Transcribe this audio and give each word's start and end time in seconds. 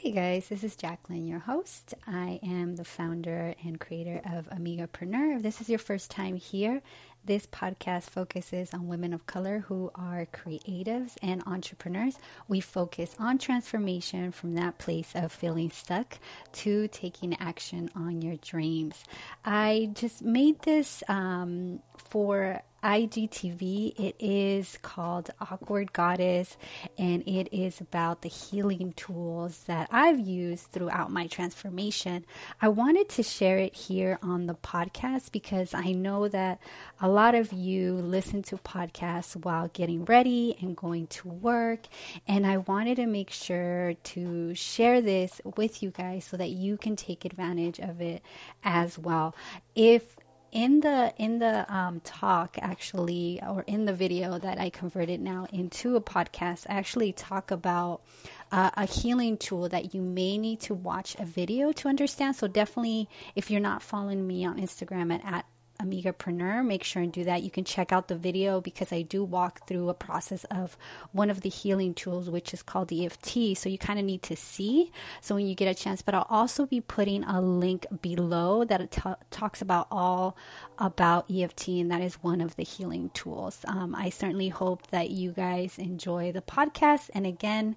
Hey 0.00 0.12
guys, 0.12 0.48
this 0.48 0.62
is 0.62 0.76
Jacqueline, 0.76 1.26
your 1.26 1.40
host. 1.40 1.92
I 2.06 2.38
am 2.44 2.76
the 2.76 2.84
founder 2.84 3.56
and 3.64 3.80
creator 3.80 4.20
of 4.24 4.48
Amigapreneur. 4.48 5.34
If 5.34 5.42
this 5.42 5.60
is 5.60 5.68
your 5.68 5.80
first 5.80 6.08
time 6.08 6.36
here, 6.36 6.82
this 7.24 7.48
podcast 7.48 8.04
focuses 8.04 8.72
on 8.72 8.86
women 8.86 9.12
of 9.12 9.26
color 9.26 9.64
who 9.66 9.90
are 9.96 10.28
creatives 10.32 11.16
and 11.20 11.42
entrepreneurs. 11.46 12.16
We 12.46 12.60
focus 12.60 13.16
on 13.18 13.38
transformation 13.38 14.30
from 14.30 14.54
that 14.54 14.78
place 14.78 15.10
of 15.16 15.32
feeling 15.32 15.70
stuck 15.70 16.20
to 16.52 16.86
taking 16.86 17.36
action 17.40 17.90
on 17.96 18.22
your 18.22 18.36
dreams. 18.36 19.02
I 19.44 19.90
just 19.94 20.22
made 20.22 20.60
this 20.60 21.02
um, 21.08 21.80
for 21.96 22.62
IGTV. 22.82 23.98
It 23.98 24.14
is 24.18 24.78
called 24.82 25.30
Awkward 25.40 25.92
Goddess, 25.92 26.56
and 26.96 27.22
it 27.26 27.48
is 27.52 27.80
about 27.80 28.22
the 28.22 28.28
healing 28.28 28.92
tools 28.92 29.64
that 29.66 29.88
I've 29.90 30.20
used 30.20 30.66
throughout 30.66 31.10
my 31.10 31.26
transformation. 31.26 32.24
I 32.62 32.68
wanted 32.68 33.08
to 33.10 33.22
share 33.22 33.58
it 33.58 33.74
here 33.74 34.18
on 34.22 34.46
the 34.46 34.54
podcast 34.54 35.32
because 35.32 35.74
I 35.74 35.92
know 35.92 36.28
that 36.28 36.60
a 37.00 37.08
lot 37.08 37.34
of 37.34 37.52
you 37.52 37.94
listen 37.94 38.42
to 38.44 38.56
podcasts 38.58 39.34
while 39.34 39.68
getting 39.68 40.04
ready 40.04 40.56
and 40.60 40.76
going 40.76 41.08
to 41.08 41.28
work, 41.28 41.86
and 42.26 42.46
I 42.46 42.58
wanted 42.58 42.96
to 42.96 43.06
make 43.06 43.30
sure 43.30 43.94
to 43.94 44.54
share 44.54 45.00
this 45.00 45.40
with 45.56 45.82
you 45.82 45.90
guys 45.90 46.24
so 46.24 46.36
that 46.36 46.50
you 46.50 46.76
can 46.76 46.94
take 46.96 47.24
advantage 47.24 47.80
of 47.80 48.00
it 48.00 48.22
as 48.62 48.98
well. 48.98 49.34
If 49.74 50.16
in 50.52 50.80
the 50.80 51.12
in 51.16 51.38
the 51.38 51.72
um, 51.74 52.00
talk 52.00 52.56
actually 52.60 53.40
or 53.46 53.62
in 53.66 53.84
the 53.84 53.92
video 53.92 54.38
that 54.38 54.58
i 54.58 54.70
converted 54.70 55.20
now 55.20 55.46
into 55.52 55.96
a 55.96 56.00
podcast 56.00 56.66
I 56.68 56.74
actually 56.74 57.12
talk 57.12 57.50
about 57.50 58.02
uh, 58.50 58.70
a 58.74 58.86
healing 58.86 59.36
tool 59.36 59.68
that 59.68 59.94
you 59.94 60.00
may 60.00 60.38
need 60.38 60.60
to 60.60 60.74
watch 60.74 61.16
a 61.18 61.24
video 61.24 61.72
to 61.72 61.88
understand. 61.88 62.36
So 62.36 62.48
definitely 62.48 63.08
if 63.34 63.50
you're 63.50 63.60
not 63.60 63.82
following 63.82 64.26
me 64.26 64.44
on 64.44 64.58
instagram 64.58 65.12
at, 65.14 65.24
at 65.24 65.44
Amigapreneur, 65.80 66.64
make 66.66 66.82
sure 66.82 67.02
and 67.02 67.12
do 67.12 67.24
that. 67.24 67.42
You 67.42 67.50
can 67.50 67.64
check 67.64 67.92
out 67.92 68.08
the 68.08 68.16
video 68.16 68.60
because 68.60 68.92
I 68.92 69.02
do 69.02 69.22
walk 69.22 69.66
through 69.66 69.88
a 69.88 69.94
process 69.94 70.44
of 70.44 70.76
one 71.12 71.30
of 71.30 71.42
the 71.42 71.48
healing 71.48 71.94
tools, 71.94 72.28
which 72.28 72.52
is 72.52 72.62
called 72.62 72.92
EFT. 72.92 73.56
So 73.56 73.68
you 73.68 73.78
kind 73.78 73.98
of 73.98 74.04
need 74.04 74.22
to 74.22 74.36
see. 74.36 74.90
So 75.20 75.34
when 75.36 75.46
you 75.46 75.54
get 75.54 75.68
a 75.68 75.74
chance, 75.74 76.02
but 76.02 76.14
I'll 76.14 76.26
also 76.28 76.66
be 76.66 76.80
putting 76.80 77.22
a 77.24 77.40
link 77.40 77.86
below 78.02 78.64
that 78.64 78.90
t- 78.90 79.02
talks 79.30 79.62
about 79.62 79.86
all 79.90 80.36
about 80.78 81.30
EFT, 81.30 81.68
and 81.68 81.90
that 81.90 82.00
is 82.00 82.16
one 82.16 82.40
of 82.40 82.56
the 82.56 82.64
healing 82.64 83.10
tools. 83.14 83.64
Um, 83.66 83.94
I 83.94 84.10
certainly 84.10 84.48
hope 84.48 84.88
that 84.88 85.10
you 85.10 85.32
guys 85.32 85.78
enjoy 85.78 86.32
the 86.32 86.42
podcast. 86.42 87.10
And 87.14 87.26
again, 87.26 87.76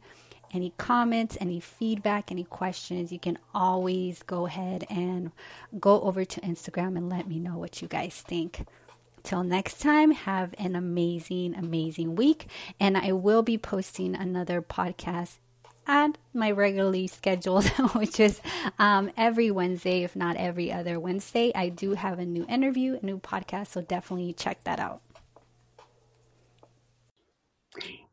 any 0.53 0.73
comments, 0.77 1.37
any 1.39 1.59
feedback, 1.59 2.31
any 2.31 2.43
questions, 2.43 3.11
you 3.11 3.19
can 3.19 3.37
always 3.53 4.23
go 4.23 4.45
ahead 4.45 4.85
and 4.89 5.31
go 5.79 6.01
over 6.01 6.25
to 6.25 6.41
Instagram 6.41 6.97
and 6.97 7.09
let 7.09 7.27
me 7.27 7.39
know 7.39 7.57
what 7.57 7.81
you 7.81 7.87
guys 7.87 8.23
think. 8.27 8.65
Till 9.23 9.43
next 9.43 9.79
time, 9.79 10.11
have 10.11 10.55
an 10.57 10.75
amazing, 10.75 11.55
amazing 11.55 12.15
week. 12.15 12.47
And 12.79 12.97
I 12.97 13.11
will 13.11 13.43
be 13.43 13.57
posting 13.57 14.15
another 14.15 14.61
podcast 14.61 15.37
at 15.87 16.17
my 16.33 16.51
regularly 16.51 17.07
scheduled, 17.07 17.65
which 17.95 18.19
is 18.19 18.41
um, 18.79 19.11
every 19.17 19.51
Wednesday, 19.51 20.03
if 20.03 20.15
not 20.15 20.37
every 20.37 20.71
other 20.71 20.99
Wednesday. 20.99 21.51
I 21.53 21.69
do 21.69 21.93
have 21.93 22.19
a 22.19 22.25
new 22.25 22.45
interview, 22.47 22.97
a 23.01 23.05
new 23.05 23.19
podcast, 23.19 23.67
so 23.67 23.81
definitely 23.81 24.33
check 24.33 24.63
that 24.63 24.79
out. 24.79 25.01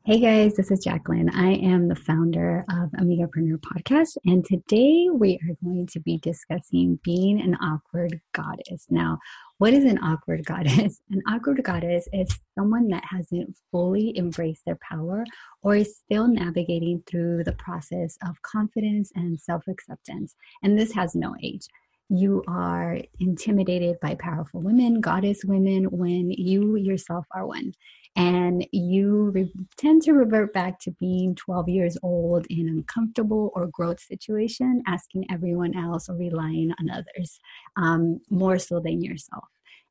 Hey 0.09 0.20
guys, 0.20 0.55
this 0.55 0.70
is 0.70 0.83
Jacqueline. 0.83 1.28
I 1.28 1.53
am 1.56 1.89
the 1.89 1.95
founder 1.95 2.64
of 2.70 2.89
Amigapreneur 2.92 3.59
Podcast, 3.59 4.17
and 4.25 4.42
today 4.42 5.09
we 5.12 5.34
are 5.34 5.55
going 5.62 5.87
to 5.89 6.01
be 6.01 6.17
discussing 6.17 6.98
being 7.05 7.39
an 7.39 7.56
awkward 7.56 8.19
goddess. 8.33 8.86
Now, 8.89 9.19
what 9.59 9.75
is 9.75 9.84
an 9.84 9.98
awkward 9.98 10.47
goddess? 10.47 11.02
An 11.11 11.20
awkward 11.29 11.63
goddess 11.63 12.08
is 12.14 12.35
someone 12.58 12.89
that 12.89 13.05
hasn't 13.05 13.55
fully 13.70 14.17
embraced 14.17 14.64
their 14.64 14.79
power 14.80 15.24
or 15.61 15.77
is 15.77 15.98
still 15.98 16.27
navigating 16.27 17.02
through 17.07 17.45
the 17.45 17.52
process 17.52 18.17
of 18.27 18.40
confidence 18.40 19.13
and 19.14 19.39
self 19.39 19.69
acceptance. 19.69 20.35
And 20.63 20.79
this 20.79 20.95
has 20.95 21.14
no 21.14 21.35
age 21.42 21.67
you 22.08 22.42
are 22.48 22.98
intimidated 23.20 23.96
by 24.01 24.14
powerful 24.14 24.61
women, 24.61 25.01
goddess 25.01 25.45
women, 25.45 25.85
when 25.85 26.30
you 26.30 26.77
yourself 26.77 27.27
are 27.33 27.46
one. 27.46 27.73
And 28.17 28.67
you 28.73 29.30
re- 29.30 29.52
tend 29.77 30.02
to 30.02 30.13
revert 30.13 30.52
back 30.52 30.80
to 30.80 30.91
being 30.92 31.36
12 31.36 31.69
years 31.69 31.98
old 32.02 32.46
in 32.51 32.69
uncomfortable 32.69 33.52
or 33.55 33.69
growth 33.69 34.01
situation 34.01 34.83
asking 34.86 35.27
everyone 35.30 35.77
else 35.77 36.08
or 36.08 36.17
relying 36.17 36.73
on 36.80 36.91
others 36.91 37.39
um, 37.77 38.20
more 38.29 38.58
so 38.58 38.80
than 38.80 39.02
yourself 39.02 39.45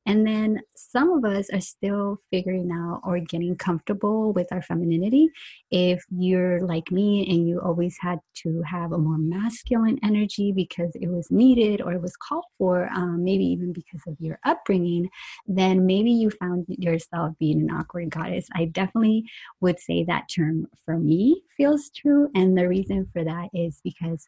and 0.07 0.25
then 0.25 0.61
some 0.75 1.11
of 1.11 1.25
us 1.25 1.49
are 1.51 1.59
still 1.59 2.17
figuring 2.31 2.71
out 2.71 3.01
or 3.03 3.19
getting 3.19 3.57
comfortable 3.57 4.31
with 4.31 4.47
our 4.53 4.61
femininity. 4.61 5.29
If 5.69 6.03
you're 6.09 6.61
like 6.61 6.91
me 6.91 7.29
and 7.29 7.47
you 7.47 7.59
always 7.59 7.97
had 7.99 8.19
to 8.43 8.61
have 8.61 8.93
a 8.93 8.97
more 8.97 9.17
masculine 9.17 9.99
energy 10.03 10.53
because 10.53 10.91
it 10.95 11.09
was 11.09 11.29
needed 11.29 11.81
or 11.81 11.91
it 11.91 12.01
was 12.01 12.15
called 12.15 12.45
for, 12.57 12.87
um, 12.93 13.23
maybe 13.23 13.45
even 13.45 13.73
because 13.73 14.01
of 14.07 14.15
your 14.19 14.39
upbringing, 14.45 15.09
then 15.45 15.85
maybe 15.85 16.11
you 16.11 16.29
found 16.29 16.65
yourself 16.69 17.33
being 17.37 17.61
an 17.61 17.71
awkward 17.71 18.09
goddess. 18.09 18.47
I 18.55 18.65
definitely 18.65 19.25
would 19.59 19.77
say 19.77 20.05
that 20.05 20.29
term 20.33 20.67
for 20.85 20.97
me 20.97 21.43
feels 21.57 21.91
true. 21.93 22.29
And 22.33 22.57
the 22.57 22.69
reason 22.69 23.09
for 23.11 23.25
that 23.25 23.49
is 23.53 23.81
because 23.83 24.25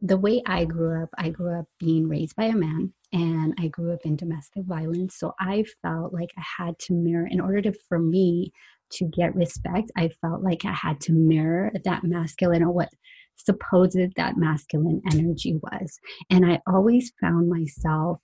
the 0.00 0.16
way 0.16 0.42
I 0.46 0.64
grew 0.64 1.02
up, 1.02 1.10
I 1.18 1.30
grew 1.30 1.58
up 1.58 1.66
being 1.78 2.08
raised 2.08 2.36
by 2.36 2.46
a 2.46 2.54
man 2.54 2.92
and 3.12 3.54
I 3.58 3.68
grew 3.68 3.92
up 3.92 4.00
in 4.04 4.16
domestic 4.16 4.64
violence. 4.64 5.16
So 5.16 5.34
I 5.40 5.64
felt 5.82 6.12
like 6.12 6.30
I 6.36 6.42
had 6.64 6.78
to 6.80 6.92
mirror, 6.92 7.26
in 7.26 7.40
order 7.40 7.62
to, 7.62 7.72
for 7.88 7.98
me 7.98 8.52
to 8.90 9.04
get 9.04 9.34
respect, 9.34 9.90
I 9.96 10.10
felt 10.20 10.42
like 10.42 10.64
I 10.64 10.72
had 10.72 11.00
to 11.02 11.12
mirror 11.12 11.72
that 11.84 12.04
masculine 12.04 12.62
or 12.62 12.70
what 12.70 12.90
supposed 13.36 13.98
that 14.16 14.36
masculine 14.36 15.02
energy 15.12 15.58
was. 15.62 15.98
And 16.30 16.44
I 16.44 16.60
always 16.66 17.12
found 17.20 17.48
myself 17.48 18.20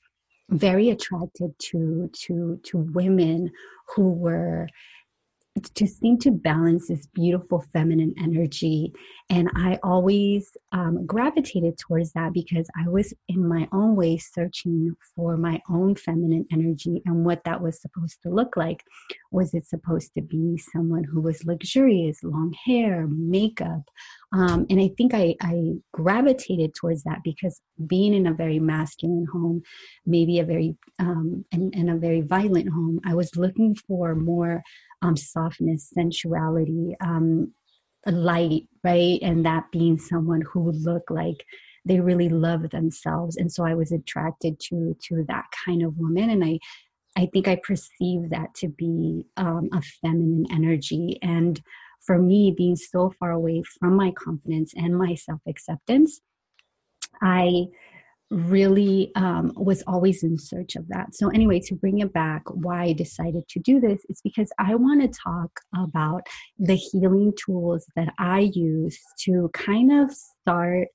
very 0.51 0.91
attracted 0.91 1.59
to 1.59 2.11
to 2.13 2.61
to 2.65 2.79
women 2.79 3.51
who 3.95 4.13
were 4.13 4.69
to 5.63 5.87
seem 5.87 6.19
to 6.19 6.33
balance 6.33 6.89
this 6.89 7.07
beautiful 7.07 7.65
feminine 7.73 8.13
energy. 8.19 8.93
And 9.31 9.49
I 9.55 9.79
always 9.85 10.51
um, 10.73 11.07
gravitated 11.07 11.79
towards 11.79 12.13
that 12.13 12.33
because 12.33 12.69
I 12.77 12.89
was 12.89 13.15
in 13.29 13.47
my 13.49 13.69
own 13.73 13.95
way 13.95 14.19
searching 14.19 14.97
for 15.15 15.37
my 15.37 15.63
own 15.71 15.95
feminine 15.95 16.47
energy 16.53 17.03
and 17.07 17.25
what 17.25 17.45
that 17.45 17.63
was 17.63 17.81
supposed 17.81 18.21
to 18.23 18.31
look 18.31 18.57
like. 18.57 18.83
Was 19.31 19.55
it 19.55 19.67
supposed 19.67 20.13
to 20.15 20.23
be 20.23 20.59
someone 20.73 21.05
who 21.05 21.21
was 21.21 21.45
luxurious, 21.45 22.25
long 22.25 22.53
hair, 22.67 23.07
makeup? 23.09 23.83
Um, 24.33 24.67
and 24.69 24.81
I 24.81 24.91
think 24.97 25.15
I, 25.15 25.37
I 25.41 25.75
gravitated 25.93 26.75
towards 26.75 27.05
that 27.05 27.21
because 27.23 27.61
being 27.87 28.13
in 28.13 28.27
a 28.27 28.35
very 28.35 28.59
masculine 28.59 29.27
home, 29.33 29.63
maybe 30.05 30.41
a 30.41 30.45
very, 30.45 30.77
um, 30.99 31.45
in 31.53 31.89
a 31.89 31.97
very 31.97 32.23
violent 32.23 32.69
home, 32.69 33.01
I 33.07 33.15
was 33.15 33.37
looking 33.37 33.77
for 33.77 34.17
more 34.17 34.65
um, 35.05 35.17
softness, 35.17 35.91
sensuality, 35.93 36.97
um, 37.01 37.53
light, 38.07 38.63
right? 38.83 39.19
And 39.23 39.45
that 39.47 39.71
being 39.71 39.99
someone 39.99 40.43
who 40.43 40.73
look 40.73 41.11
like 41.11 41.45
they 41.87 42.01
really 42.01 42.31
love 42.31 42.71
themselves. 42.71 43.37
And 43.37 43.53
so 43.53 43.65
I 43.65 43.75
was 43.75 43.93
attracted 43.93 44.59
to 44.69 44.97
to 45.09 45.25
that 45.29 45.45
kind 45.65 45.83
of 45.83 45.97
woman. 45.99 46.31
And 46.31 46.45
I 46.45 46.59
I 47.17 47.27
think 47.27 47.47
I 47.47 47.57
perceive 47.57 48.31
that 48.31 48.55
to 48.57 48.69
be 48.69 49.27
um, 49.37 49.69
a 49.73 49.83
feminine 50.03 50.47
energy. 50.51 51.19
And 51.23 51.61
for 52.01 52.19
me, 52.19 52.53
being 52.57 52.77
so 52.77 53.13
far 53.19 53.31
away 53.31 53.63
from 53.79 53.97
my 53.97 54.11
confidence 54.13 54.73
and 54.75 54.97
my 54.97 55.15
self 55.15 55.41
acceptance, 55.47 56.21
I 57.23 57.67
really 58.35 59.13
um, 59.15 59.53
was 59.57 59.83
always 59.87 60.23
in 60.23 60.39
search 60.39 60.77
of 60.77 60.89
that. 60.89 61.15
So, 61.15 61.29
anyway, 61.31 61.61
to 61.61 61.75
bring 61.75 62.01
it 62.01 62.13
back, 62.13 62.43
why 62.47 62.85
I 62.85 62.93
decided 62.93 63.49
to 63.49 63.61
do 63.61 63.81
this 63.81 64.05
is 64.09 64.21
because 64.23 64.51
I 64.59 64.75
want 64.75 65.03
to 65.03 65.21
talk 65.21 65.61
about 65.77 66.27
the 66.59 66.75
healing 66.75 67.33
tools 67.45 67.87
that 67.97 68.13
I 68.19 68.51
use 68.53 68.99
to 69.21 69.51
kind 69.53 69.93
of 69.93 70.13
start, 70.13 70.89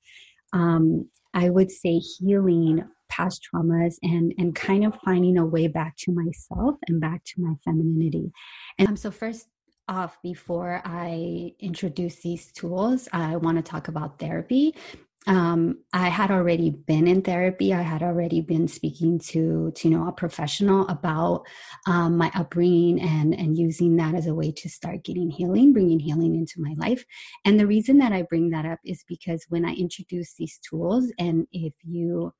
um, 0.52 1.08
I 1.34 1.50
would 1.50 1.70
say, 1.70 1.98
healing 1.98 2.84
past 3.08 3.42
traumas 3.52 3.96
and 4.02 4.32
and 4.38 4.54
kind 4.54 4.84
of 4.84 4.96
finding 5.04 5.36
a 5.36 5.44
way 5.44 5.66
back 5.66 5.96
to 5.98 6.12
myself 6.12 6.76
and 6.86 7.00
back 7.00 7.24
to 7.24 7.40
my 7.40 7.54
femininity. 7.64 8.30
And 8.78 8.88
um, 8.88 8.96
so 8.96 9.10
first 9.10 9.48
off 9.88 10.16
before 10.22 10.80
I 10.84 11.52
introduce 11.58 12.16
these 12.22 12.52
tools, 12.52 13.08
I 13.12 13.36
want 13.36 13.56
to 13.56 13.62
talk 13.62 13.88
about 13.88 14.20
therapy 14.20 14.74
um, 15.26 15.78
I 15.92 16.08
had 16.08 16.30
already 16.30 16.70
been 16.70 17.06
in 17.06 17.22
therapy. 17.22 17.74
I 17.74 17.82
had 17.82 18.02
already 18.02 18.40
been 18.40 18.68
speaking 18.68 19.18
to, 19.30 19.70
to 19.74 19.88
you 19.88 19.96
know 19.96 20.08
a 20.08 20.12
professional 20.12 20.88
about 20.88 21.46
um, 21.86 22.16
my 22.16 22.30
upbringing 22.34 23.00
and 23.00 23.34
and 23.34 23.58
using 23.58 23.96
that 23.96 24.14
as 24.14 24.26
a 24.26 24.34
way 24.34 24.50
to 24.52 24.68
start 24.68 25.04
getting 25.04 25.30
healing, 25.30 25.72
bringing 25.72 26.00
healing 26.00 26.34
into 26.34 26.54
my 26.58 26.74
life. 26.78 27.04
And 27.44 27.60
the 27.60 27.66
reason 27.66 27.98
that 27.98 28.12
I 28.12 28.22
bring 28.22 28.50
that 28.50 28.64
up 28.64 28.78
is 28.84 29.04
because 29.06 29.44
when 29.50 29.64
I 29.66 29.74
introduce 29.74 30.34
these 30.34 30.58
tools, 30.58 31.12
and 31.18 31.46
if 31.52 31.74
you 31.82 32.32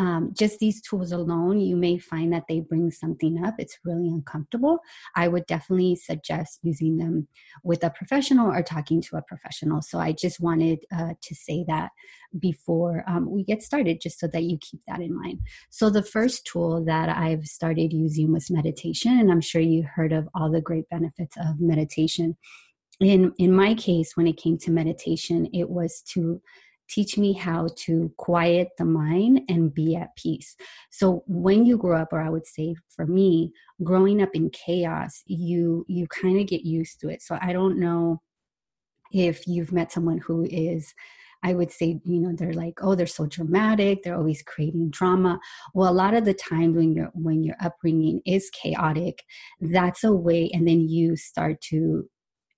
um, 0.00 0.32
just 0.32 0.58
these 0.60 0.80
tools 0.80 1.12
alone, 1.12 1.60
you 1.60 1.76
may 1.76 1.98
find 1.98 2.32
that 2.32 2.44
they 2.48 2.60
bring 2.60 2.90
something 2.90 3.44
up. 3.44 3.56
It's 3.58 3.78
really 3.84 4.08
uncomfortable. 4.08 4.78
I 5.14 5.28
would 5.28 5.44
definitely 5.44 5.94
suggest 5.94 6.60
using 6.62 6.96
them 6.96 7.28
with 7.62 7.84
a 7.84 7.90
professional 7.90 8.50
or 8.50 8.62
talking 8.62 9.02
to 9.02 9.16
a 9.18 9.22
professional. 9.22 9.82
So 9.82 9.98
I 9.98 10.12
just 10.12 10.40
wanted 10.40 10.78
uh, 10.90 11.12
to 11.20 11.34
say 11.34 11.66
that 11.68 11.90
before 12.38 13.04
um, 13.06 13.30
we 13.30 13.44
get 13.44 13.62
started, 13.62 14.00
just 14.00 14.18
so 14.18 14.26
that 14.28 14.44
you 14.44 14.56
keep 14.62 14.80
that 14.88 15.00
in 15.00 15.14
mind. 15.14 15.40
So 15.68 15.90
the 15.90 16.02
first 16.02 16.46
tool 16.46 16.82
that 16.86 17.10
I've 17.10 17.44
started 17.44 17.92
using 17.92 18.32
was 18.32 18.50
meditation, 18.50 19.20
and 19.20 19.30
I'm 19.30 19.42
sure 19.42 19.60
you 19.60 19.82
heard 19.82 20.14
of 20.14 20.30
all 20.34 20.50
the 20.50 20.62
great 20.62 20.88
benefits 20.88 21.36
of 21.36 21.60
meditation. 21.60 22.38
In 23.00 23.34
in 23.36 23.52
my 23.52 23.74
case, 23.74 24.16
when 24.16 24.26
it 24.26 24.38
came 24.38 24.56
to 24.58 24.70
meditation, 24.70 25.46
it 25.52 25.68
was 25.68 26.02
to 26.12 26.40
teach 26.90 27.16
me 27.16 27.32
how 27.32 27.68
to 27.76 28.12
quiet 28.18 28.68
the 28.76 28.84
mind 28.84 29.42
and 29.48 29.72
be 29.72 29.96
at 29.96 30.14
peace. 30.16 30.56
So 30.90 31.22
when 31.26 31.64
you 31.64 31.78
grow 31.78 32.00
up, 32.00 32.12
or 32.12 32.20
I 32.20 32.28
would 32.28 32.46
say 32.46 32.74
for 32.94 33.06
me, 33.06 33.52
growing 33.84 34.20
up 34.20 34.30
in 34.34 34.50
chaos, 34.50 35.22
you 35.26 35.84
you 35.88 36.06
kind 36.08 36.40
of 36.40 36.46
get 36.46 36.62
used 36.62 37.00
to 37.00 37.08
it. 37.08 37.22
So 37.22 37.38
I 37.40 37.52
don't 37.52 37.78
know 37.78 38.20
if 39.12 39.46
you've 39.46 39.72
met 39.72 39.92
someone 39.92 40.18
who 40.18 40.44
is 40.50 40.92
I 41.42 41.54
would 41.54 41.72
say, 41.72 42.00
you 42.04 42.20
know, 42.20 42.34
they're 42.36 42.52
like, 42.52 42.80
oh, 42.82 42.94
they're 42.94 43.06
so 43.06 43.26
dramatic. 43.26 44.02
They're 44.02 44.16
always 44.16 44.42
creating 44.42 44.90
drama. 44.90 45.40
Well, 45.74 45.90
a 45.90 45.94
lot 45.94 46.14
of 46.14 46.24
the 46.24 46.34
time 46.34 46.74
when 46.74 46.92
your 46.92 47.10
when 47.14 47.44
your 47.44 47.56
upbringing 47.60 48.20
is 48.26 48.50
chaotic, 48.50 49.22
that's 49.60 50.04
a 50.04 50.12
way, 50.12 50.50
and 50.52 50.68
then 50.68 50.80
you 50.88 51.16
start 51.16 51.60
to 51.70 52.08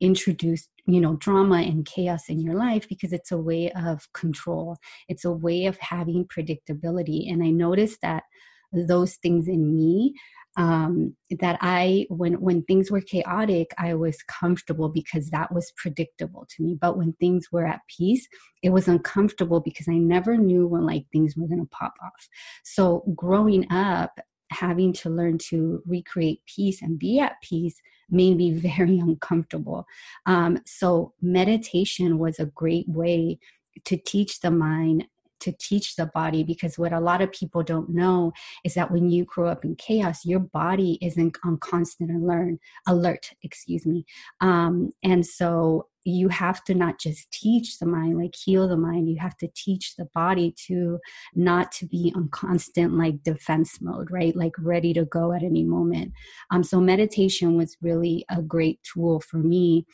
introduce 0.01 0.69
you 0.87 1.01
know 1.01 1.17
drama 1.17 1.57
and 1.57 1.87
chaos 1.87 2.29
in 2.29 2.41
your 2.41 2.55
life 2.55 2.89
because 2.89 3.13
it's 3.13 3.31
a 3.31 3.39
way 3.39 3.71
of 3.73 4.13
control 4.13 4.77
it's 5.09 5.25
a 5.25 5.31
way 5.31 5.67
of 5.67 5.79
having 5.79 6.27
predictability 6.27 7.31
and 7.31 7.43
i 7.43 7.51
noticed 7.51 8.01
that 8.03 8.25
those 8.73 9.17
things 9.17 9.49
in 9.49 9.77
me 9.77 10.15
um, 10.57 11.17
that 11.41 11.57
I 11.63 12.07
when 12.11 12.35
when 12.35 12.63
things 12.65 12.91
were 12.91 13.01
chaotic, 13.01 13.71
I 13.79 13.95
was 13.95 14.19
comfortable 14.25 14.91
because 14.91 15.31
that 15.31 15.53
was 15.53 15.73
predictable 15.77 16.47
to 16.51 16.63
me. 16.63 16.77
But 16.79 16.99
when 16.99 17.15
things 17.15 17.47
were 17.51 17.67
at 17.67 17.81
peace, 17.89 18.27
it 18.63 18.71
was 18.71 18.87
uncomfortable 18.87 19.61
because 19.61 19.89
I 19.89 19.95
never 19.95 20.37
knew 20.37 20.67
when 20.67 20.85
like 20.85 21.05
things 21.11 21.37
were 21.37 21.49
gonna 21.49 21.65
pop 21.71 21.95
off. 22.03 22.29
So 22.65 23.03
growing 23.15 23.67
up, 23.73 24.13
having 24.53 24.93
to 24.95 25.11
learn 25.11 25.39
to 25.51 25.83
recreate 25.87 26.41
peace 26.47 26.83
and 26.83 26.99
be 26.99 27.19
at 27.19 27.41
peace 27.43 27.81
made 28.11 28.37
me 28.37 28.53
very 28.69 28.99
uncomfortable. 28.99 29.87
Um, 30.27 30.59
so, 30.67 31.15
meditation 31.21 32.19
was 32.19 32.39
a 32.39 32.47
great 32.47 32.89
way 32.89 33.39
to 33.85 33.97
teach 33.97 34.41
the 34.41 34.51
mind 34.51 35.07
to 35.41 35.53
teach 35.59 35.97
the 35.97 36.07
body 36.07 36.45
because 36.45 36.79
what 36.79 36.93
a 36.93 37.01
lot 37.01 37.21
of 37.21 37.33
people 37.33 37.65
don't 37.65 37.89
know 37.89 38.33
is 38.65 38.75
that 38.75 38.93
when 38.93 39.11
you 39.11 39.25
grow 39.25 39.49
up 39.49 39.65
in 39.65 39.75
chaos 39.75 40.25
your 40.25 40.39
body 40.39 40.99
isn't 41.03 41.37
on 41.45 41.57
constant 41.57 42.11
alert 42.11 42.59
alert 42.87 43.31
excuse 43.43 43.85
me 43.85 44.05
um, 44.41 44.91
and 45.03 45.27
so 45.27 45.89
you 46.05 46.29
have 46.29 46.63
to 46.65 46.75
not 46.75 46.99
just 46.99 47.31
teach 47.33 47.79
the 47.79 47.87
mind 47.87 48.19
like 48.19 48.35
heal 48.35 48.69
the 48.69 48.77
mind 48.77 49.09
you 49.09 49.19
have 49.19 49.37
to 49.37 49.49
teach 49.55 49.95
the 49.97 50.07
body 50.15 50.55
to 50.67 50.99
not 51.35 51.71
to 51.73 51.87
be 51.87 52.13
on 52.15 52.29
constant 52.29 52.95
like 52.95 53.23
defense 53.23 53.81
mode 53.81 54.11
right? 54.11 54.37
Like 54.37 54.53
ready 54.59 54.93
to 54.95 55.05
go 55.05 55.33
at 55.33 55.43
any 55.43 55.65
moment. 55.65 56.13
Um 56.51 56.63
so 56.63 56.81
meditation 56.81 57.57
was 57.57 57.77
really 57.81 58.25
a 58.29 58.43
great 58.43 58.81
tool 58.83 59.21
for 59.21 59.39
me 59.39 59.87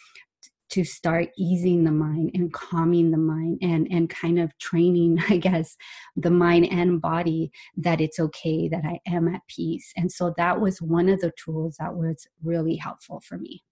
to 0.70 0.84
start 0.84 1.30
easing 1.38 1.84
the 1.84 1.90
mind 1.90 2.30
and 2.34 2.52
calming 2.52 3.10
the 3.10 3.16
mind 3.16 3.58
and 3.62 3.88
and 3.90 4.10
kind 4.10 4.38
of 4.38 4.56
training 4.58 5.18
i 5.30 5.38
guess 5.38 5.78
the 6.14 6.30
mind 6.30 6.70
and 6.70 7.00
body 7.00 7.50
that 7.74 8.02
it's 8.02 8.20
okay 8.20 8.68
that 8.68 8.84
i 8.84 9.00
am 9.06 9.28
at 9.28 9.40
peace. 9.48 9.92
And 9.96 10.12
so 10.12 10.34
that 10.36 10.60
was 10.60 10.82
one 10.82 11.08
of 11.08 11.20
the 11.20 11.32
tools 11.42 11.76
that 11.78 11.94
was 11.94 12.26
really 12.42 12.76
helpful 12.76 13.20
for 13.20 13.38
me 13.38 13.62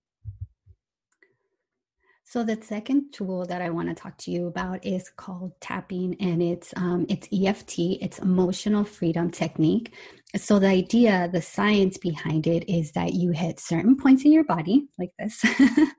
so 2.28 2.42
the 2.42 2.58
second 2.60 3.12
tool 3.12 3.46
that 3.46 3.62
I 3.62 3.70
want 3.70 3.88
to 3.88 3.94
talk 3.94 4.18
to 4.18 4.32
you 4.32 4.48
about 4.48 4.84
is 4.84 5.10
called 5.10 5.52
tapping, 5.60 6.16
and 6.18 6.42
it's 6.42 6.74
um, 6.76 7.06
it's 7.08 7.28
EFT. 7.32 7.78
It's 8.02 8.18
emotional 8.18 8.82
freedom 8.82 9.30
technique. 9.30 9.94
So 10.34 10.58
the 10.58 10.66
idea, 10.66 11.30
the 11.32 11.40
science 11.40 11.98
behind 11.98 12.46
it, 12.46 12.70
is 12.70 12.92
that 12.92 13.14
you 13.14 13.30
hit 13.30 13.60
certain 13.60 13.96
points 13.96 14.24
in 14.24 14.32
your 14.32 14.44
body 14.44 14.88
like 14.98 15.12
this, 15.18 15.42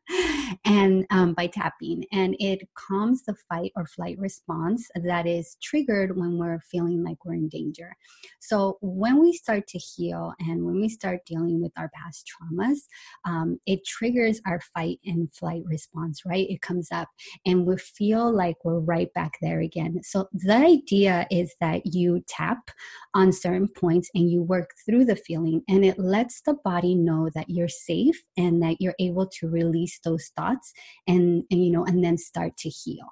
and 0.66 1.06
um, 1.10 1.34
by 1.34 1.48
tapping, 1.48 2.04
and 2.12 2.36
it 2.40 2.68
calms 2.76 3.24
the 3.24 3.36
fight 3.50 3.72
or 3.76 3.86
flight 3.86 4.20
response 4.20 4.90
that 4.96 5.26
is 5.26 5.56
triggered 5.64 6.18
when 6.18 6.38
we're 6.38 6.60
feeling 6.60 7.04
like 7.04 7.24
we're 7.24 7.34
in 7.34 7.48
danger. 7.48 7.96
So 8.40 8.78
when 8.82 9.22
we 9.22 9.34
start 9.34 9.66
to 9.68 9.80
heal 9.80 10.34
and 10.40 10.66
when 10.66 10.82
we 10.82 10.90
start 10.90 11.26
dealing 11.26 11.62
with 11.62 11.72
our 11.78 11.90
past 11.96 12.30
traumas, 12.30 12.80
um, 13.26 13.60
it 13.66 13.86
triggers 13.86 14.42
our 14.46 14.60
fight 14.60 15.00
and 15.06 15.34
flight 15.34 15.64
response 15.66 16.24
right? 16.26 16.50
It 16.50 16.62
comes 16.62 16.90
up 16.92 17.10
and 17.46 17.66
we 17.66 17.78
feel 17.78 18.32
like 18.32 18.58
we're 18.64 18.80
right 18.80 19.12
back 19.14 19.34
there 19.42 19.62
again. 19.62 20.02
So 20.04 20.28
the 20.34 20.56
idea 20.56 21.28
is 21.32 21.56
that 21.60 21.86
you 21.86 22.24
tap 22.28 22.72
on 23.14 23.32
certain 23.32 23.68
points 23.68 24.10
and 24.18 24.32
you 24.32 24.42
work 24.42 24.72
through 24.86 25.06
the 25.06 25.16
feeling 25.16 25.62
and 25.70 25.86
it 25.86 25.98
lets 26.00 26.42
the 26.42 26.56
body 26.66 26.96
know 26.96 27.30
that 27.36 27.50
you're 27.50 27.70
safe 27.70 28.22
and 28.36 28.62
that 28.62 28.82
you're 28.82 28.96
able 29.00 29.28
to 29.28 29.48
release 29.48 30.00
those 30.04 30.32
thoughts 30.36 30.74
and, 31.08 31.44
and 31.52 31.64
you 31.64 31.72
know 31.72 31.86
and 31.86 32.04
then 32.04 32.18
start 32.18 32.58
to 32.58 32.70
heal 32.70 33.06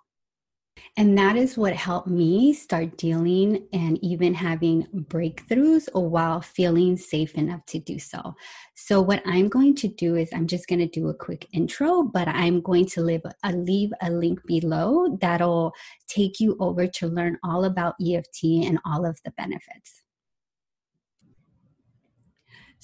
and 0.98 1.18
that 1.18 1.36
is 1.36 1.58
what 1.58 1.74
helped 1.74 2.08
me 2.08 2.54
start 2.54 2.98
dealing 2.98 3.68
and 3.74 4.00
even 4.02 4.34
having 4.34 4.88
breakthroughs 4.94 5.88
while 5.94 6.42
feeling 6.42 6.96
safe 6.96 7.36
enough 7.36 7.66
to 7.68 7.80
do 7.80 8.00
so. 8.00 8.34
So, 8.76 9.02
what 9.02 9.22
I'm 9.26 9.50
going 9.50 9.76
to 9.76 9.88
do 9.90 10.16
is 10.16 10.30
I'm 10.34 10.48
just 10.48 10.68
going 10.68 10.80
to 10.80 10.88
do 10.88 11.10
a 11.10 11.14
quick 11.14 11.48
intro, 11.54 12.04
but 12.04 12.28
I'm 12.28 12.62
going 12.62 12.86
to 12.88 13.02
leave 13.02 13.22
a, 13.26 13.34
uh, 13.44 13.52
leave 13.52 13.92
a 14.02 14.10
link 14.10 14.40
below 14.46 15.18
that'll 15.20 15.74
take 16.08 16.40
you 16.40 16.56
over 16.60 16.88
to 16.88 17.08
learn 17.08 17.38
all 17.44 17.66
about 17.66 17.96
EFT 18.02 18.66
and 18.66 18.80
all 18.86 19.06
of 19.06 19.20
the 19.26 19.32
benefits. 19.32 20.05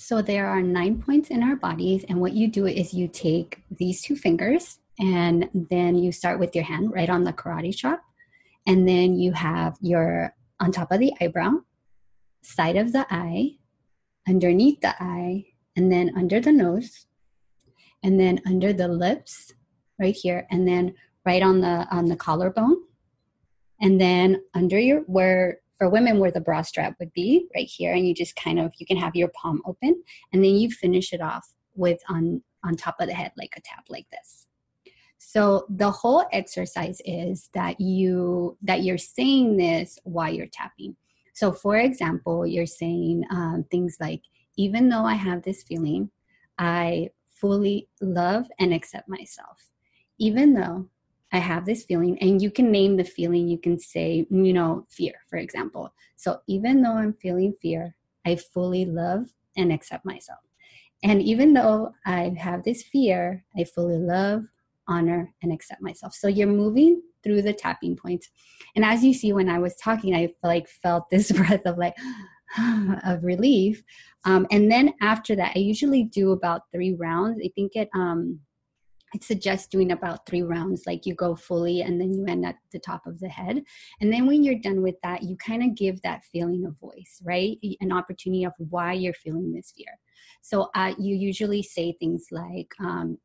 So, 0.04 0.20
there 0.20 0.48
are 0.48 0.64
nine 0.64 1.00
points 1.00 1.30
in 1.30 1.44
our 1.44 1.56
bodies, 1.56 2.04
and 2.10 2.20
what 2.20 2.34
you 2.34 2.48
do 2.48 2.66
is 2.66 2.92
you 2.92 3.08
take 3.08 3.62
these 3.70 4.02
two 4.02 4.16
fingers 4.16 4.80
and 4.98 5.48
then 5.54 5.96
you 5.96 6.12
start 6.12 6.40
with 6.40 6.56
your 6.56 6.64
hand 6.64 6.92
right 6.92 7.08
on 7.08 7.24
the 7.24 7.32
karate 7.32 7.76
chop 7.76 8.02
and 8.66 8.90
then 8.90 9.20
you 9.20 9.32
have 9.34 9.78
your 9.80 10.36
on 10.60 10.72
top 10.72 10.92
of 10.92 11.00
the 11.00 11.14
eyebrow 11.22 11.52
side 12.42 12.78
of 12.78 12.94
the 12.94 13.06
eye 13.12 13.52
underneath 14.28 14.82
the 14.82 14.96
eye 15.00 15.46
and 15.76 15.92
then 15.92 16.12
under 16.18 16.40
the 16.40 16.52
nose 16.52 17.06
and 18.02 18.20
then 18.20 18.42
under 18.48 18.74
the 18.74 18.88
lips 18.88 19.54
right 20.00 20.16
here 20.16 20.48
and 20.50 20.68
then 20.68 20.96
right 21.28 21.44
on 21.44 21.62
the 21.62 21.88
on 21.92 22.06
the 22.06 22.16
collarbone 22.16 22.78
and 23.80 24.02
then 24.02 24.42
under 24.56 24.80
your 24.80 25.02
where 25.02 25.60
for 25.82 25.90
women 25.90 26.20
where 26.20 26.30
the 26.30 26.40
bra 26.40 26.62
strap 26.62 26.96
would 27.00 27.12
be 27.14 27.48
right 27.56 27.66
here 27.66 27.92
and 27.92 28.08
you 28.08 28.14
just 28.14 28.36
kind 28.36 28.60
of 28.60 28.72
you 28.78 28.86
can 28.86 28.98
have 28.98 29.16
your 29.16 29.30
palm 29.30 29.64
open 29.66 30.00
and 30.32 30.44
then 30.44 30.56
you 30.56 30.70
finish 30.70 31.12
it 31.12 31.22
off 31.22 31.56
with 31.74 32.00
on 32.08 32.44
on 32.64 32.76
top 32.76 32.98
of 33.00 33.08
the 33.08 33.14
head 33.16 33.32
like 33.36 33.54
a 33.58 33.62
tap 33.62 33.84
like 33.90 34.06
this 34.12 34.46
so 35.24 35.66
the 35.70 35.92
whole 35.92 36.26
exercise 36.34 37.00
is 37.06 37.50
that 37.54 37.80
you 37.80 38.58
that 38.64 38.84
you're 38.84 38.98
saying 38.98 39.56
this 39.56 40.00
while 40.04 40.34
you're 40.34 40.48
tapping. 40.48 40.96
So 41.34 41.54
for 41.54 41.78
example, 41.78 42.46
you're 42.46 42.66
saying 42.66 43.24
um, 43.32 43.64
things 43.70 43.98
like, 44.02 44.24
even 44.58 44.90
though 44.90 45.06
I 45.06 45.14
have 45.14 45.44
this 45.44 45.62
feeling, 45.62 46.10
I 46.58 47.12
fully 47.30 47.88
love 48.02 48.48
and 48.60 48.74
accept 48.74 49.08
myself. 49.08 49.70
Even 50.18 50.56
though 50.56 50.90
I 51.32 51.38
have 51.38 51.66
this 51.66 51.84
feeling, 51.84 52.18
and 52.20 52.42
you 52.42 52.52
can 52.52 52.72
name 52.72 52.98
the 52.98 53.04
feeling, 53.04 53.48
you 53.48 53.58
can 53.58 53.80
say, 53.80 54.28
you 54.30 54.54
know, 54.54 54.86
fear, 54.90 55.14
for 55.30 55.38
example. 55.38 55.94
So 56.16 56.40
even 56.48 56.82
though 56.82 56.94
I'm 56.94 57.14
feeling 57.14 57.54
fear, 57.62 57.96
I 58.26 58.36
fully 58.36 58.86
love 58.86 59.30
and 59.58 59.72
accept 59.72 60.06
myself. 60.06 60.40
And 61.04 61.22
even 61.22 61.54
though 61.54 61.94
I 62.06 62.36
have 62.38 62.64
this 62.64 62.84
fear, 62.84 63.44
I 63.58 63.64
fully 63.64 63.98
love, 63.98 64.44
honor, 64.88 65.34
and 65.42 65.52
accept 65.52 65.82
myself. 65.82 66.14
So 66.14 66.28
you're 66.28 66.48
moving 66.48 67.02
through 67.24 67.42
the 67.42 67.54
tapping 67.54 67.96
points. 67.96 68.30
And 68.76 68.86
as 68.86 69.04
you 69.04 69.14
see, 69.14 69.34
when 69.34 69.50
I 69.50 69.60
was 69.60 69.76
talking, 69.76 70.16
I 70.16 70.34
like 70.44 70.68
felt 70.68 71.10
this 71.12 71.32
breath 71.32 71.66
of 71.66 71.78
like, 71.78 71.96
of 73.06 73.24
relief. 73.24 73.84
Um, 74.26 74.46
and 74.52 74.72
then 74.72 74.94
after 75.02 75.36
that, 75.36 75.54
I 75.56 75.60
usually 75.60 76.04
do 76.04 76.32
about 76.32 76.64
three 76.72 76.94
rounds. 76.94 77.40
I 77.44 77.50
think 77.56 77.72
it, 77.76 77.90
um, 77.96 78.40
it 79.14 79.24
suggests 79.24 79.68
doing 79.68 79.92
about 79.92 80.26
three 80.26 80.42
rounds 80.42 80.84
like 80.86 81.06
you 81.06 81.14
go 81.14 81.36
fully 81.36 81.82
and 81.82 82.00
then 82.00 82.14
you 82.14 82.26
end 82.26 82.46
at 82.46 82.56
the 82.72 82.80
top 82.80 83.06
of 83.06 83.20
the 83.20 83.30
head 83.30 83.64
and 84.00 84.12
then 84.12 84.26
when 84.26 84.44
you're 84.44 84.60
done 84.60 84.82
with 84.82 84.96
that 85.04 85.24
you 85.24 85.36
kind 85.38 85.64
of 85.64 85.76
give 85.76 86.02
that 86.02 86.24
feeling 86.24 86.66
a 86.66 86.86
voice 86.86 87.22
right 87.24 87.58
an 87.82 87.92
opportunity 87.92 88.44
of 88.44 88.54
why 88.58 88.94
you're 88.94 89.14
feeling 89.14 89.54
this 89.54 89.74
fear 89.76 89.98
so 90.42 90.70
uh, 90.76 90.94
you 90.98 91.16
usually 91.16 91.62
say 91.62 91.96
things 92.00 92.28
like 92.32 92.74
um, 92.80 93.18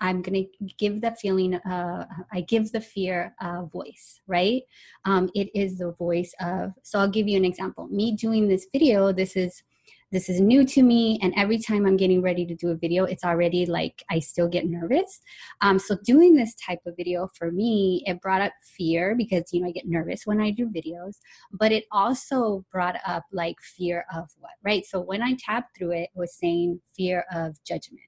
I'm 0.00 0.22
going 0.22 0.46
to 0.46 0.74
give 0.78 1.00
the 1.00 1.12
feeling, 1.12 1.54
uh, 1.54 2.06
I 2.32 2.42
give 2.42 2.70
the 2.72 2.80
fear 2.80 3.34
a 3.40 3.64
voice, 3.64 4.20
right? 4.26 4.62
Um, 5.04 5.30
it 5.34 5.50
is 5.54 5.78
the 5.78 5.92
voice 5.92 6.32
of, 6.40 6.72
so 6.82 7.00
I'll 7.00 7.08
give 7.08 7.26
you 7.26 7.36
an 7.36 7.44
example. 7.44 7.88
Me 7.88 8.12
doing 8.12 8.48
this 8.48 8.66
video, 8.72 9.12
this 9.12 9.34
is 9.36 9.62
this 10.10 10.30
is 10.30 10.40
new 10.40 10.64
to 10.64 10.82
me 10.82 11.18
and 11.22 11.34
every 11.36 11.58
time 11.58 11.86
i'm 11.86 11.96
getting 11.96 12.22
ready 12.22 12.46
to 12.46 12.54
do 12.54 12.70
a 12.70 12.74
video 12.74 13.04
it's 13.04 13.24
already 13.24 13.66
like 13.66 14.02
i 14.10 14.18
still 14.18 14.48
get 14.48 14.66
nervous. 14.66 15.20
Um, 15.60 15.78
so 15.78 15.96
doing 16.04 16.34
this 16.34 16.54
type 16.54 16.80
of 16.86 16.96
video 16.96 17.28
for 17.36 17.50
me 17.50 18.02
it 18.06 18.20
brought 18.20 18.42
up 18.42 18.52
fear 18.62 19.14
because 19.16 19.44
you 19.52 19.60
know 19.60 19.68
i 19.68 19.72
get 19.72 19.86
nervous 19.86 20.22
when 20.24 20.40
i 20.40 20.50
do 20.50 20.68
videos 20.68 21.16
but 21.52 21.72
it 21.72 21.84
also 21.92 22.64
brought 22.72 22.96
up 23.06 23.24
like 23.32 23.56
fear 23.60 24.04
of 24.14 24.28
what 24.38 24.52
right? 24.62 24.84
So 24.86 25.00
when 25.00 25.22
i 25.22 25.36
tapped 25.38 25.76
through 25.76 25.92
it, 25.92 26.10
it 26.14 26.18
was 26.18 26.34
saying 26.34 26.80
fear 26.96 27.24
of 27.32 27.62
judgment 27.64 28.02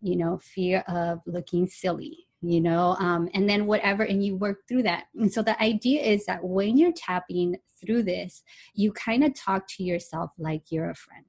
you 0.00 0.16
know 0.16 0.38
fear 0.38 0.84
of 0.88 1.20
looking 1.26 1.66
silly 1.66 2.27
you 2.42 2.60
know 2.60 2.96
um, 3.00 3.28
and 3.34 3.48
then 3.48 3.66
whatever 3.66 4.02
and 4.02 4.24
you 4.24 4.36
work 4.36 4.58
through 4.68 4.82
that. 4.84 5.04
And 5.14 5.32
so 5.32 5.42
the 5.42 5.60
idea 5.62 6.02
is 6.02 6.26
that 6.26 6.42
when 6.42 6.76
you're 6.76 6.92
tapping 6.92 7.56
through 7.80 8.02
this 8.02 8.42
you 8.74 8.92
kind 8.92 9.24
of 9.24 9.34
talk 9.34 9.66
to 9.68 9.84
yourself 9.84 10.30
like 10.38 10.62
you're 10.70 10.90
a 10.90 10.94
friend 10.94 11.24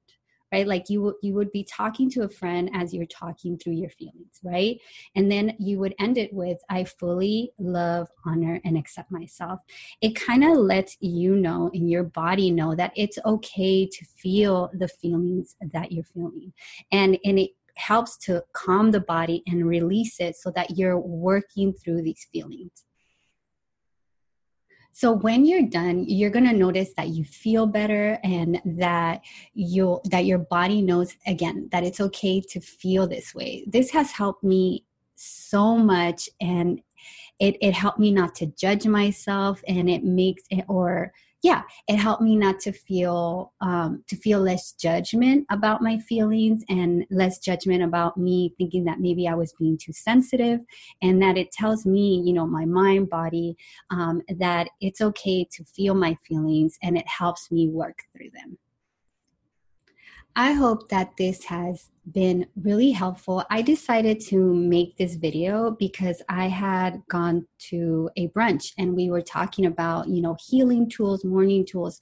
right? 0.52 0.66
Like 0.66 0.90
you 0.90 1.16
you 1.22 1.34
would 1.34 1.52
be 1.52 1.64
talking 1.64 2.10
to 2.10 2.22
a 2.22 2.28
friend 2.28 2.70
as 2.74 2.92
you're 2.92 3.06
talking 3.06 3.56
through 3.56 3.74
your 3.74 3.90
feelings 3.90 4.40
right? 4.42 4.80
And 5.14 5.30
then 5.30 5.54
you 5.58 5.78
would 5.78 5.94
end 5.98 6.18
it 6.18 6.32
with 6.32 6.58
i 6.68 6.84
fully 6.84 7.52
love 7.58 8.08
honor 8.24 8.60
and 8.64 8.76
accept 8.76 9.10
myself. 9.10 9.60
It 10.00 10.14
kind 10.14 10.44
of 10.44 10.56
lets 10.56 10.96
you 11.00 11.36
know 11.36 11.70
and 11.72 11.90
your 11.90 12.04
body 12.04 12.50
know 12.50 12.74
that 12.74 12.92
it's 12.96 13.18
okay 13.24 13.86
to 13.86 14.04
feel 14.04 14.70
the 14.74 14.88
feelings 14.88 15.56
that 15.72 15.92
you're 15.92 16.04
feeling. 16.04 16.52
And 16.92 17.18
and 17.24 17.38
it 17.38 17.50
helps 17.80 18.16
to 18.18 18.42
calm 18.52 18.90
the 18.90 19.00
body 19.00 19.42
and 19.46 19.66
release 19.66 20.20
it 20.20 20.36
so 20.36 20.50
that 20.52 20.76
you're 20.76 20.98
working 20.98 21.72
through 21.72 22.02
these 22.02 22.26
feelings. 22.32 22.84
So 24.92 25.12
when 25.12 25.46
you're 25.46 25.68
done, 25.68 26.04
you're 26.06 26.30
going 26.30 26.44
to 26.44 26.52
notice 26.52 26.90
that 26.96 27.08
you 27.08 27.24
feel 27.24 27.66
better 27.66 28.18
and 28.22 28.60
that 28.64 29.22
you 29.54 30.00
that 30.10 30.26
your 30.26 30.38
body 30.38 30.82
knows 30.82 31.16
again 31.26 31.68
that 31.72 31.84
it's 31.84 32.00
okay 32.00 32.40
to 32.50 32.60
feel 32.60 33.06
this 33.06 33.34
way. 33.34 33.64
This 33.66 33.90
has 33.92 34.10
helped 34.10 34.44
me 34.44 34.84
so 35.14 35.76
much 35.76 36.28
and 36.40 36.82
it 37.38 37.56
it 37.62 37.72
helped 37.72 37.98
me 37.98 38.10
not 38.10 38.34
to 38.36 38.46
judge 38.46 38.86
myself 38.86 39.62
and 39.66 39.88
it 39.88 40.04
makes 40.04 40.42
it 40.50 40.64
or 40.68 41.12
yeah 41.42 41.62
it 41.88 41.96
helped 41.96 42.22
me 42.22 42.36
not 42.36 42.58
to 42.60 42.72
feel 42.72 43.52
um, 43.60 44.02
to 44.08 44.16
feel 44.16 44.40
less 44.40 44.72
judgment 44.72 45.46
about 45.50 45.82
my 45.82 45.98
feelings 45.98 46.62
and 46.68 47.04
less 47.10 47.38
judgment 47.38 47.82
about 47.82 48.16
me 48.16 48.54
thinking 48.58 48.84
that 48.84 49.00
maybe 49.00 49.26
i 49.26 49.34
was 49.34 49.52
being 49.58 49.78
too 49.78 49.92
sensitive 49.92 50.60
and 51.02 51.22
that 51.22 51.36
it 51.36 51.50
tells 51.52 51.86
me 51.86 52.22
you 52.24 52.32
know 52.32 52.46
my 52.46 52.64
mind 52.64 53.08
body 53.08 53.56
um, 53.90 54.22
that 54.38 54.68
it's 54.80 55.00
okay 55.00 55.46
to 55.50 55.64
feel 55.64 55.94
my 55.94 56.16
feelings 56.26 56.78
and 56.82 56.96
it 56.96 57.06
helps 57.06 57.50
me 57.50 57.68
work 57.68 57.98
through 58.12 58.30
them 58.32 58.58
I 60.36 60.52
hope 60.52 60.88
that 60.90 61.16
this 61.16 61.44
has 61.44 61.90
been 62.12 62.46
really 62.62 62.92
helpful. 62.92 63.44
I 63.50 63.62
decided 63.62 64.20
to 64.26 64.54
make 64.54 64.96
this 64.96 65.14
video 65.14 65.72
because 65.72 66.22
I 66.28 66.46
had 66.46 67.02
gone 67.08 67.46
to 67.70 68.10
a 68.16 68.28
brunch 68.28 68.72
and 68.78 68.94
we 68.94 69.10
were 69.10 69.22
talking 69.22 69.66
about, 69.66 70.08
you 70.08 70.22
know, 70.22 70.36
healing 70.40 70.88
tools, 70.88 71.24
morning 71.24 71.66
tools, 71.66 72.00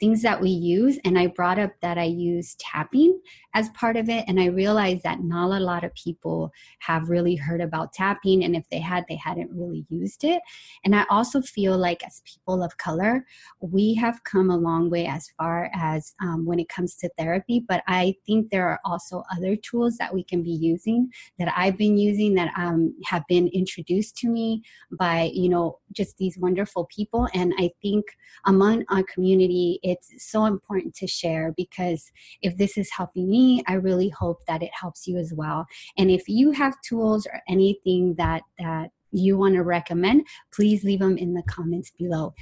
things 0.00 0.22
that 0.22 0.40
we 0.40 0.50
use. 0.50 0.98
And 1.04 1.18
I 1.18 1.28
brought 1.28 1.58
up 1.58 1.72
that 1.82 1.98
I 1.98 2.04
use 2.04 2.56
tapping 2.58 3.20
as 3.54 3.68
part 3.70 3.96
of 3.96 4.08
it. 4.08 4.24
And 4.26 4.40
I 4.40 4.46
realized 4.46 5.04
that 5.04 5.22
not 5.22 5.56
a 5.56 5.60
lot 5.60 5.84
of 5.84 5.94
people 5.94 6.52
have 6.80 7.08
really 7.08 7.36
heard 7.36 7.60
about 7.60 7.92
tapping. 7.92 8.44
And 8.44 8.56
if 8.56 8.68
they 8.70 8.80
had, 8.80 9.04
they 9.08 9.16
hadn't 9.16 9.50
really 9.52 9.86
used 9.88 10.24
it. 10.24 10.42
And 10.84 10.94
I 10.94 11.04
also 11.08 11.40
feel 11.40 11.78
like 11.78 12.04
as 12.04 12.22
people 12.24 12.62
of 12.62 12.76
color, 12.76 13.24
we 13.60 13.94
have 13.94 14.24
come 14.24 14.50
a 14.50 14.56
long 14.56 14.90
way 14.90 15.06
as 15.06 15.28
far 15.38 15.70
as 15.74 16.14
um, 16.20 16.44
when 16.44 16.58
it 16.58 16.68
comes 16.68 16.96
to 16.96 17.08
therapy. 17.16 17.64
But 17.66 17.82
I 17.86 18.16
think 18.26 18.50
there 18.50 18.68
are 18.68 18.80
also 18.84 19.22
other 19.34 19.56
tools 19.56 19.96
that 19.98 20.12
we 20.12 20.24
can 20.24 20.42
be 20.42 20.50
using 20.50 21.10
that 21.38 21.52
I've 21.56 21.78
been 21.78 21.96
using 21.96 22.34
that 22.34 22.52
um, 22.56 22.94
have 23.04 23.22
been 23.28 23.48
introduced 23.48 24.16
to 24.18 24.28
me 24.28 24.62
by, 24.98 25.30
you 25.32 25.48
know, 25.48 25.78
just 25.92 26.16
these 26.18 26.36
wonderful 26.38 26.86
people. 26.86 27.28
And 27.34 27.54
I 27.58 27.70
think 27.80 28.04
among 28.46 28.84
our 28.88 29.02
community, 29.04 29.78
it's 29.94 30.30
so 30.30 30.44
important 30.44 30.94
to 30.96 31.06
share 31.06 31.52
because 31.56 32.10
if 32.42 32.56
this 32.56 32.76
is 32.76 32.90
helping 32.90 33.28
me, 33.28 33.62
I 33.66 33.74
really 33.74 34.08
hope 34.08 34.40
that 34.46 34.62
it 34.62 34.70
helps 34.78 35.06
you 35.06 35.18
as 35.18 35.32
well. 35.34 35.66
And 35.96 36.10
if 36.10 36.28
you 36.28 36.50
have 36.52 36.74
tools 36.82 37.26
or 37.26 37.40
anything 37.48 38.14
that 38.18 38.42
that 38.58 38.90
you 39.10 39.38
want 39.38 39.54
to 39.54 39.62
recommend, 39.62 40.26
please 40.52 40.82
leave 40.84 41.00
them 41.00 41.16
in 41.16 41.34
the 41.34 41.42
comments 41.44 41.92
below. 41.96 42.34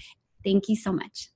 Thank 0.45 0.69
you 0.69 0.77
so 0.77 0.93
much. 0.93 1.29